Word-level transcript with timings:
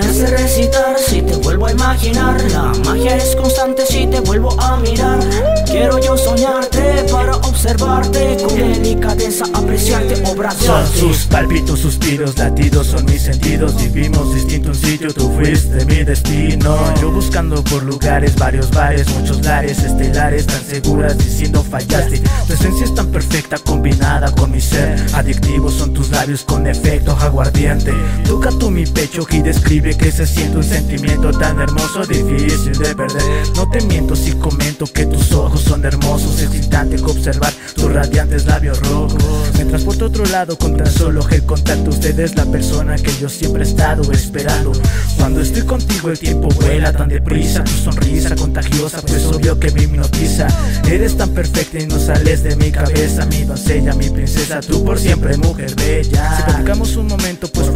recitar 0.00 0.98
si 0.98 1.22
te 1.22 1.36
vuelvo 1.36 1.66
a 1.66 1.72
imaginar. 1.72 2.40
La 2.50 2.72
magia 2.84 3.16
es 3.16 3.36
constante 3.36 3.84
si 3.86 4.06
te 4.06 4.20
vuelvo 4.20 4.54
a 4.60 4.76
mirar. 4.78 5.20
Quiero 5.66 5.98
yo 5.98 6.16
soñarte 6.16 7.04
observarte 7.70 8.36
con 8.42 8.56
delicadeza, 8.56 9.44
apreciarte, 9.54 10.22
obra 10.26 10.52
de 10.54 10.66
Son 10.66 10.86
sus 10.86 11.26
palpitos, 11.26 11.78
suspiros, 11.80 12.36
latidos, 12.36 12.88
son 12.88 13.04
mis 13.04 13.22
sentidos. 13.22 13.76
Vivimos 13.76 14.34
distinto 14.34 14.70
un 14.70 14.74
sitio, 14.74 15.12
tú 15.12 15.32
fuiste 15.34 15.84
mi 15.86 16.02
destino. 16.02 16.76
Yo 17.00 17.10
buscando 17.10 17.62
por 17.64 17.82
lugares, 17.82 18.34
varios 18.36 18.70
bares, 18.70 19.08
muchos 19.10 19.44
lares 19.44 19.82
estelares, 19.82 20.46
tan 20.46 20.64
seguras 20.64 21.16
diciendo 21.18 21.62
fallaste. 21.62 22.20
Tu 22.46 22.52
esencia 22.52 22.84
es 22.84 22.94
tan 22.94 23.08
perfecta, 23.08 23.58
combinada 23.58 24.32
con 24.32 24.50
mi 24.50 24.60
ser. 24.60 24.98
Adictivos 25.14 25.74
son 25.74 25.92
tus 25.92 26.10
labios 26.10 26.42
con 26.42 26.66
efecto 26.66 27.16
aguardiente. 27.20 27.92
Toca 28.26 28.50
tú 28.50 28.70
mi 28.70 28.84
pecho 28.86 29.26
y 29.30 29.42
describe 29.42 29.96
que 29.96 30.10
se 30.10 30.26
siente 30.26 30.56
un 30.56 30.64
sentimiento 30.64 31.30
tan 31.30 31.60
hermoso, 31.60 32.04
difícil 32.04 32.72
de 32.72 32.94
perder. 32.94 33.22
No 33.54 33.68
te 33.70 33.80
miento 33.82 34.16
si 34.16 34.32
comento 34.32 34.86
que 34.86 35.06
tus 35.06 35.32
ojos 35.32 35.60
son 35.60 35.84
hermosos, 35.84 36.40
excitante 36.42 37.00
observar 37.10 37.52
tus 37.74 37.92
radiantes 37.92 38.46
labios 38.46 38.80
rojos. 38.80 39.22
Me 39.58 39.64
transporto 39.64 40.04
a 40.04 40.08
otro 40.08 40.24
lado 40.26 40.56
con 40.58 40.76
tan 40.76 40.90
solo 40.90 41.26
el 41.30 41.44
contacto. 41.44 41.90
Usted 41.90 42.18
es 42.18 42.36
la 42.36 42.44
persona 42.46 42.96
que 42.96 43.12
yo 43.20 43.28
siempre 43.28 43.64
he 43.64 43.66
estado 43.66 44.10
esperando. 44.12 44.72
Cuando 45.16 45.40
estoy 45.40 45.62
contigo 45.62 46.10
el 46.10 46.18
tiempo 46.18 46.48
vuela 46.48 46.92
tan 46.92 47.08
deprisa. 47.08 47.64
Tu 47.64 47.72
sonrisa 47.72 48.34
contagiosa, 48.34 49.00
pues 49.02 49.24
obvio 49.26 49.58
que 49.58 49.70
me 49.70 49.82
hipnotiza. 49.82 50.48
Eres 50.88 51.16
tan 51.16 51.30
perfecta 51.30 51.78
y 51.78 51.86
no 51.86 51.98
sales 51.98 52.42
de 52.42 52.56
mi 52.56 52.70
cabeza. 52.70 53.26
Mi 53.26 53.44
doncella, 53.44 53.94
mi 53.94 54.10
princesa, 54.10 54.60
tú 54.60 54.84
por 54.84 54.98
siempre 54.98 55.36
mujer 55.36 55.74
bella. 55.74 56.36
Si 56.36 56.42
platicamos 56.42 56.96
un 56.96 57.06
momento, 57.06 57.48
pues 57.48 57.69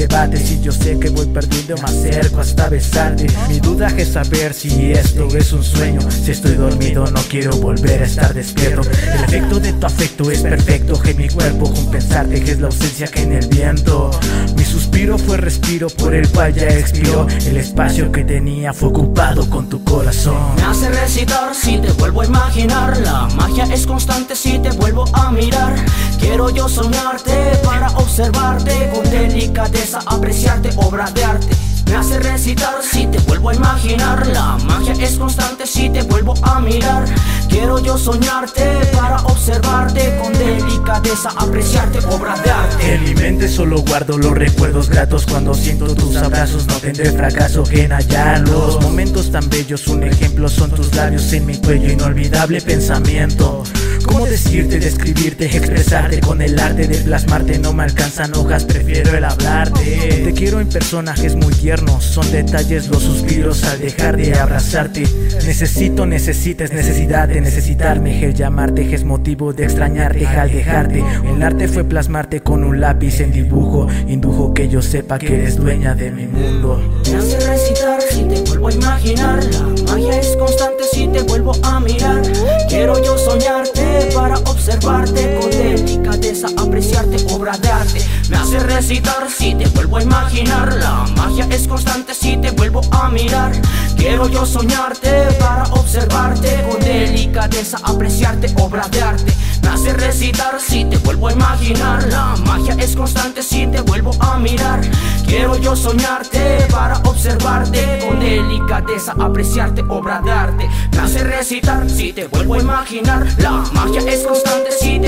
formamos 0.00 0.30
un 0.30 0.36
debate. 0.36 0.36
Si 0.36 0.60
yo 0.60 0.72
sé 0.72 0.98
que 0.98 1.10
voy 1.10 1.26
perdiendo, 1.26 1.74
me 1.76 1.84
acerco 1.84 2.40
hasta 2.40 2.68
besarte. 2.68 3.26
Mi 3.48 3.60
duda 3.60 3.88
es 3.96 4.12
saber 4.12 4.54
si 4.54 4.92
esto 4.92 5.28
es 5.36 5.52
un 5.52 5.62
sueño. 5.62 6.00
Si 6.10 6.30
estoy 6.30 6.54
dormido, 6.54 7.06
no 7.10 7.20
quiero 7.28 7.56
volver 7.56 8.02
a 8.02 8.06
estar 8.06 8.34
despierto. 8.34 8.82
El 8.82 9.24
efecto 9.24 9.60
de 9.60 9.72
tu 9.72 9.86
afecto 9.86 10.30
es 10.30 10.40
perfecto. 10.42 11.00
Que 11.00 11.14
mi 11.14 11.28
cuerpo 11.28 11.72
con 11.72 11.90
pensarte 11.90 12.36
es 12.36 12.60
la 12.60 12.66
ausencia 12.66 13.06
que 13.06 13.22
en 13.22 13.32
el 13.32 13.46
viento. 13.48 14.10
Mi 14.56 14.64
suspiro 14.64 15.18
fue 15.18 15.36
respiro 15.36 15.88
por 15.88 16.14
el 16.14 16.28
cual 16.28 16.54
ya 16.54 16.68
expiró. 16.68 17.26
El 17.46 17.56
espacio 17.56 18.10
que 18.12 18.24
tenía 18.24 18.72
fue 18.72 18.88
ocupado 18.90 19.48
con 19.48 19.68
tu 19.68 19.82
corazón. 19.84 20.56
Me 20.56 20.62
hace 20.62 20.90
recitar 20.90 21.54
si 21.54 21.78
te 21.78 21.89
vuelvo 22.10 22.22
a 22.22 22.26
imaginar. 22.26 22.96
La 22.98 23.28
magia 23.36 23.64
es 23.64 23.86
constante 23.86 24.34
si 24.34 24.58
te 24.58 24.70
vuelvo 24.70 25.04
a 25.12 25.30
mirar. 25.30 25.74
Quiero 26.18 26.50
yo 26.50 26.68
soñarte 26.68 27.56
para 27.64 27.88
observarte 27.90 28.90
con 28.92 29.08
delicadeza, 29.10 30.00
apreciarte, 30.06 30.70
obra 30.76 31.10
de 31.10 31.24
arte. 31.24 31.48
Me 31.86 31.96
hace 31.96 32.18
recitar 32.20 32.82
si 32.82 33.06
te 33.06 33.18
vuelvo 33.20 33.50
a 33.50 33.54
imaginar. 33.54 34.26
La 34.28 34.56
magia 34.64 34.92
es 34.92 35.18
constante 35.18 35.66
si 35.66 35.90
te 35.90 36.02
vuelvo 36.02 36.34
a 36.42 36.60
mirar. 36.60 37.04
Quiero 37.48 37.78
yo 37.78 37.96
soñarte 37.96 38.64
para 38.96 39.16
observarte 39.22 40.18
con 40.22 40.32
delicadeza, 40.32 41.30
apreciarte, 41.36 41.98
obra 42.06 42.36
de 42.40 42.50
arte. 42.50 42.59
En 42.90 43.04
mi 43.04 43.14
mente 43.14 43.48
solo 43.48 43.82
guardo 43.82 44.18
los 44.18 44.32
recuerdos 44.32 44.90
gratos 44.90 45.24
Cuando 45.24 45.54
siento 45.54 45.94
tus 45.94 46.16
abrazos 46.16 46.66
no 46.66 46.74
tendré 46.74 47.12
fracaso 47.12 47.62
en 47.70 47.92
hallarlos. 47.92 48.80
Momentos 48.82 49.30
tan 49.30 49.48
bellos, 49.48 49.86
un 49.86 50.02
ejemplo 50.02 50.48
son 50.48 50.72
tus 50.72 50.92
labios 50.96 51.32
en 51.32 51.46
mi 51.46 51.56
cuello 51.56 51.92
Inolvidable 51.92 52.60
pensamiento 52.60 53.62
¿Cómo 54.06 54.26
decirte, 54.26 54.78
describirte, 54.78 55.44
expresarte 55.46 56.20
con 56.20 56.42
el 56.42 56.58
arte 56.58 56.86
de 56.86 56.98
plasmarte? 56.98 57.58
No 57.58 57.72
me 57.72 57.82
alcanzan 57.82 58.34
hojas, 58.34 58.64
prefiero 58.64 59.16
el 59.16 59.24
hablarte 59.24 60.22
Te 60.24 60.32
quiero 60.32 60.60
en 60.60 60.68
personajes 60.68 61.36
muy 61.36 61.52
tiernos 61.54 62.04
Son 62.04 62.30
detalles 62.30 62.88
los 62.88 63.02
suspiros 63.02 63.64
al 63.64 63.80
dejar 63.80 64.16
de 64.16 64.38
abrazarte 64.38 65.02
Necesito, 65.46 66.06
necesites, 66.06 66.72
necesidad 66.72 67.28
de 67.28 67.40
necesitarme 67.40 68.24
El 68.24 68.34
llamarte 68.34 68.94
es 68.94 69.04
motivo 69.04 69.52
de 69.52 69.64
extrañarte 69.64 70.26
al 70.26 70.50
dejarte 70.50 71.04
El 71.26 71.42
arte 71.42 71.68
fue 71.68 71.84
plasmarte 71.84 72.40
con 72.40 72.64
un 72.64 72.80
lápiz 72.80 73.20
en 73.20 73.32
dibujo 73.32 73.88
Indujo 74.06 74.54
que 74.54 74.68
yo 74.68 74.82
sepa 74.82 75.18
que 75.18 75.34
eres 75.34 75.56
dueña 75.56 75.94
de 75.94 76.10
mi 76.10 76.26
mundo 76.26 76.82
Me 77.10 77.16
hace 77.16 77.38
recitar 77.48 78.00
si 78.02 78.24
te 78.24 78.40
vuelvo 78.42 78.68
a 78.68 78.72
imaginar. 78.72 79.40
De 87.40 87.70
arte. 87.70 88.06
Me 88.28 88.36
hace 88.36 88.58
recitar 88.60 89.30
si 89.30 89.54
te 89.54 89.66
vuelvo 89.70 89.96
a 89.96 90.02
imaginar. 90.02 90.74
La 90.76 91.06
magia 91.16 91.46
es 91.50 91.66
constante 91.66 92.12
si 92.14 92.36
te 92.36 92.50
vuelvo 92.50 92.82
a 92.90 93.08
mirar. 93.08 93.52
Quiero 93.96 94.28
yo 94.28 94.44
soñarte 94.44 95.10
para 95.38 95.62
observarte 95.72 96.62
con 96.70 96.80
delicadeza, 96.80 97.78
apreciarte, 97.82 98.54
obra 98.60 98.86
de 98.88 99.00
arte. 99.00 99.32
Me 99.62 99.68
hace 99.68 99.94
recitar 99.94 100.60
si 100.60 100.84
te 100.84 100.98
vuelvo 100.98 101.28
a 101.28 101.32
imaginar. 101.32 102.06
La 102.08 102.36
magia 102.44 102.76
es 102.78 102.94
constante 102.94 103.42
si 103.42 103.66
te 103.66 103.80
vuelvo 103.80 104.12
a 104.20 104.38
mirar. 104.38 104.80
Quiero 105.26 105.56
yo 105.56 105.74
soñarte 105.74 106.66
para 106.70 106.98
observarte 106.98 108.04
con 108.06 108.20
delicadeza, 108.20 109.14
apreciarte, 109.18 109.82
obra 109.88 110.20
de 110.20 110.30
arte. 110.30 110.68
Me 110.92 110.98
hace 110.98 111.24
recitar 111.24 111.88
si 111.88 112.12
te 112.12 112.26
vuelvo 112.26 112.54
a 112.54 112.58
imaginar. 112.58 113.26
La 113.38 113.64
magia 113.72 114.00
es 114.00 114.26
constante 114.26 114.72
si 114.72 114.98